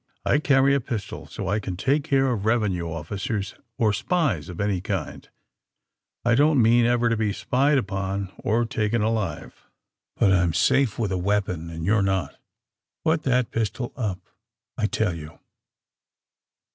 [0.25, 4.59] ''I carry a pistol so I can take care of revenue officers or si3ies of
[4.59, 5.29] any kind.
[6.25, 9.53] I don't mean ever to be spied upon or taken alive.
[9.53, 9.69] 84 THE SUBMAEINE BOYS
[10.15, 12.35] But I'm safe witli a weapon, and you're not.
[13.05, 14.21] Put that pistol up,
[14.75, 15.37] I tell you."